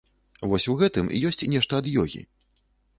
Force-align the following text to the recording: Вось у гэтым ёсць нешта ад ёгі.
Вось 0.53 0.65
у 0.73 0.77
гэтым 0.79 1.13
ёсць 1.31 1.47
нешта 1.55 1.73
ад 1.85 1.95
ёгі. 2.05 2.27